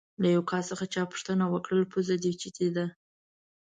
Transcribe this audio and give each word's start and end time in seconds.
له 0.21 0.27
یو 0.35 0.41
کس 0.51 0.67
چا 0.93 1.03
پوښتنه 1.11 1.45
وکړه: 1.49 1.89
پوزه 1.91 2.15
دې 2.23 2.31
چیتې 2.41 2.67
ده؟ 2.75 2.85